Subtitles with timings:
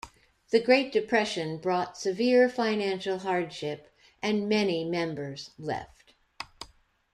[0.49, 6.15] The Great Depression brought severe financial hardship and many members left.